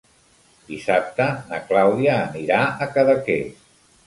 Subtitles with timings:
[0.69, 3.63] Dissabte na Clàudia anirà a Cadaqués.